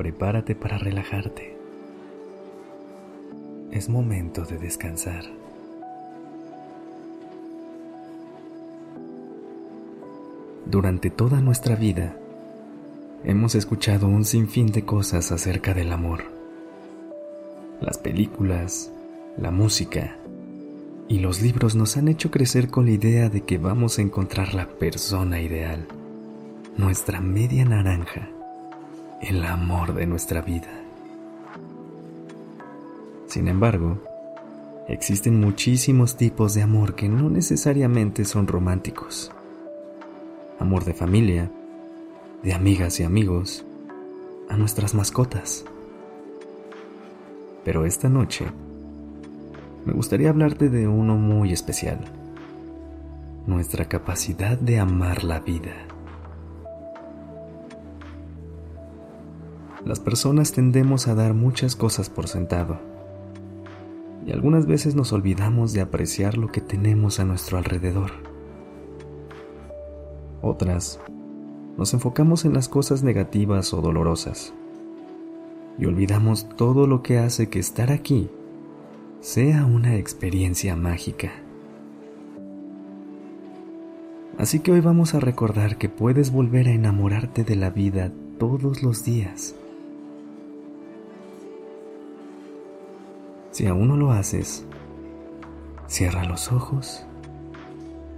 [0.00, 1.54] Prepárate para relajarte.
[3.70, 5.24] Es momento de descansar.
[10.64, 12.16] Durante toda nuestra vida,
[13.24, 16.22] hemos escuchado un sinfín de cosas acerca del amor.
[17.82, 18.90] Las películas,
[19.36, 20.16] la música
[21.08, 24.54] y los libros nos han hecho crecer con la idea de que vamos a encontrar
[24.54, 25.86] la persona ideal,
[26.78, 28.30] nuestra media naranja,
[29.20, 30.70] el amor de nuestra vida.
[33.26, 33.98] Sin embargo,
[34.88, 39.30] existen muchísimos tipos de amor que no necesariamente son románticos.
[40.58, 41.50] Amor de familia,
[42.42, 43.64] de amigas y amigos,
[44.48, 45.64] a nuestras mascotas.
[47.62, 48.46] Pero esta noche,
[49.84, 52.00] me gustaría hablarte de uno muy especial,
[53.46, 55.89] nuestra capacidad de amar la vida.
[59.84, 62.78] Las personas tendemos a dar muchas cosas por sentado
[64.26, 68.10] y algunas veces nos olvidamos de apreciar lo que tenemos a nuestro alrededor.
[70.42, 71.00] Otras,
[71.78, 74.52] nos enfocamos en las cosas negativas o dolorosas
[75.78, 78.28] y olvidamos todo lo que hace que estar aquí
[79.20, 81.30] sea una experiencia mágica.
[84.36, 88.82] Así que hoy vamos a recordar que puedes volver a enamorarte de la vida todos
[88.82, 89.54] los días.
[93.50, 94.64] Si aún no lo haces,
[95.86, 97.04] cierra los ojos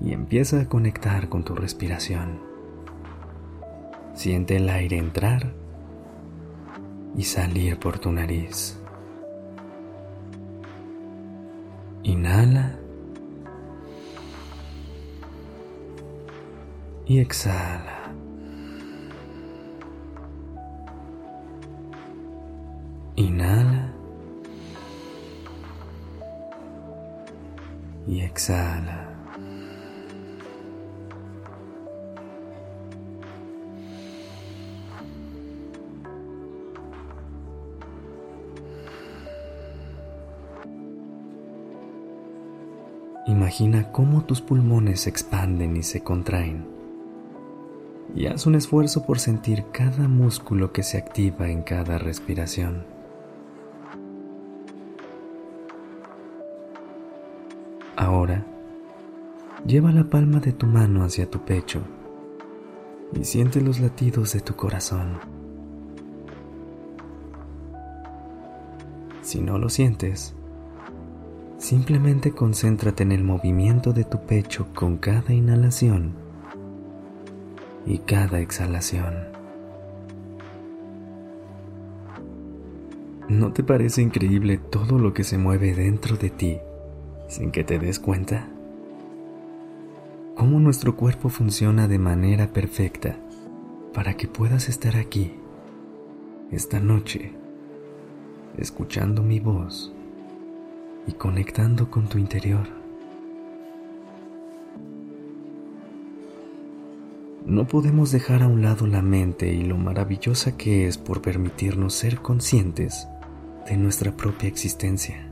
[0.00, 2.40] y empieza a conectar con tu respiración.
[4.14, 5.52] Siente el aire entrar
[7.16, 8.76] y salir por tu nariz.
[12.02, 12.76] Inhala.
[17.06, 18.12] Y exhala.
[23.16, 23.89] Inhala.
[28.06, 29.10] Y exhala.
[43.30, 46.66] Imagina cómo tus pulmones se expanden y se contraen.
[48.14, 52.99] Y haz un esfuerzo por sentir cada músculo que se activa en cada respiración.
[58.00, 58.46] Ahora,
[59.66, 61.82] lleva la palma de tu mano hacia tu pecho
[63.12, 65.18] y siente los latidos de tu corazón.
[69.20, 70.34] Si no lo sientes,
[71.58, 76.14] Simplemente concéntrate en el movimiento de tu pecho con cada inhalación
[77.84, 79.14] y cada exhalación.
[83.28, 86.60] ¿No te parece increíble todo lo que se mueve dentro de ti
[87.30, 88.46] sin que te des cuenta?
[90.34, 93.16] ¿Cómo nuestro cuerpo funciona de manera perfecta
[93.94, 95.32] para que puedas estar aquí,
[96.50, 97.32] esta noche,
[98.58, 99.94] escuchando mi voz?
[101.06, 102.66] y conectando con tu interior.
[107.46, 111.94] No podemos dejar a un lado la mente y lo maravillosa que es por permitirnos
[111.94, 113.08] ser conscientes
[113.68, 115.29] de nuestra propia existencia.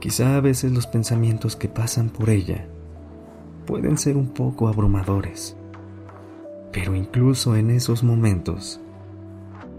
[0.00, 2.68] Quizá a veces los pensamientos que pasan por ella
[3.66, 5.56] pueden ser un poco abrumadores,
[6.72, 8.80] pero incluso en esos momentos,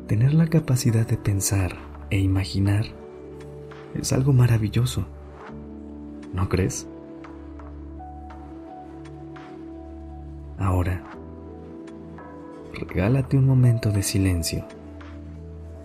[0.08, 1.78] tener la capacidad de pensar
[2.10, 2.86] e imaginar
[3.96, 5.06] es algo maravilloso.
[6.34, 6.86] ¿No crees?
[10.58, 11.02] Ahora,
[12.74, 14.66] regálate un momento de silencio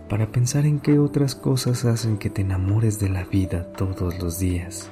[0.09, 4.39] para pensar en qué otras cosas hacen que te enamores de la vida todos los
[4.39, 4.91] días.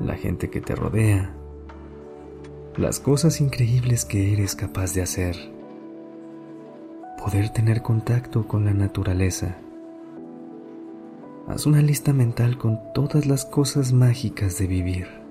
[0.00, 1.34] La gente que te rodea,
[2.76, 5.36] las cosas increíbles que eres capaz de hacer,
[7.22, 9.56] poder tener contacto con la naturaleza
[11.46, 15.23] Haz una lista mental con todas las cosas mágicas de vivir.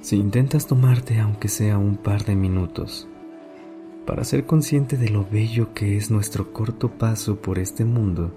[0.00, 3.06] Si intentas tomarte aunque sea un par de minutos
[4.06, 8.32] para ser consciente de lo bello que es nuestro corto paso por este mundo,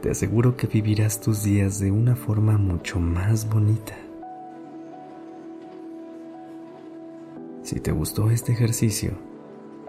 [0.00, 3.96] te aseguro que vivirás tus días de una forma mucho más bonita.
[7.64, 9.12] Si te gustó este ejercicio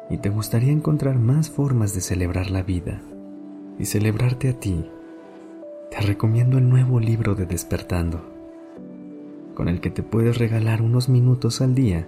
[0.10, 3.02] y te gustaría encontrar más formas de celebrar la vida
[3.78, 4.84] y celebrarte a ti,
[5.92, 8.33] te recomiendo el nuevo libro de Despertando,
[9.54, 12.08] con el que te puedes regalar unos minutos al día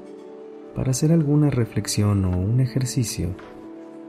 [0.76, 3.36] para hacer alguna reflexión o un ejercicio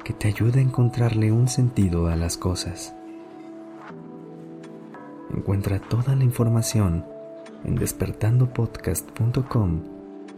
[0.05, 2.95] que te ayude a encontrarle un sentido a las cosas.
[5.35, 7.05] Encuentra toda la información
[7.65, 9.81] en despertandopodcast.com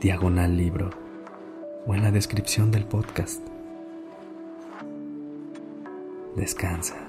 [0.00, 0.90] diagonal libro
[1.86, 3.46] o en la descripción del podcast.
[6.36, 7.07] Descansa.